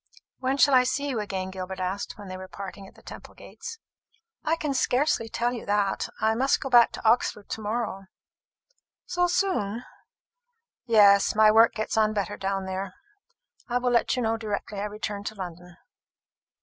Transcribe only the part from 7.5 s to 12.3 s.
morrow." "So soon?" "Yes, my work gets on